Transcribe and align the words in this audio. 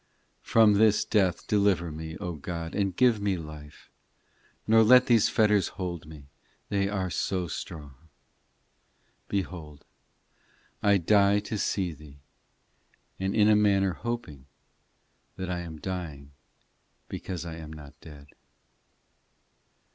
VII 0.01 0.39
From 0.49 0.73
this 0.73 1.05
death 1.05 1.45
deliver 1.45 1.91
me, 1.91 2.17
O 2.17 2.33
God, 2.33 2.73
and 2.73 2.95
give 2.95 3.21
me 3.21 3.37
life, 3.37 3.91
Nor 4.65 4.81
let 4.83 5.05
these 5.05 5.29
fetters 5.29 5.67
hold 5.77 6.07
me; 6.07 6.25
They 6.69 6.89
are 6.89 7.11
so 7.11 7.45
strong: 7.47 8.09
Behold, 9.27 9.85
I 10.81 10.97
die 10.97 11.37
to 11.41 11.55
see 11.59 11.93
Thee, 11.93 12.17
And 13.19 13.35
in 13.35 13.47
a 13.47 13.55
manner 13.55 13.93
hoping 13.93 14.47
That 15.35 15.51
I 15.51 15.59
am 15.59 15.77
dying, 15.79 16.31
because 17.07 17.45
I 17.45 17.57
am 17.57 17.71
not 17.71 17.93
dead. 18.01 18.29